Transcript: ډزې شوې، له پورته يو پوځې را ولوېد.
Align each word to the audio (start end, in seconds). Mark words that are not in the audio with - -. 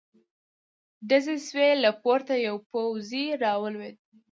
ډزې 1.09 1.35
شوې، 1.47 1.69
له 1.83 1.91
پورته 2.03 2.33
يو 2.47 2.55
پوځې 2.71 3.25
را 3.43 3.53
ولوېد. 3.61 3.97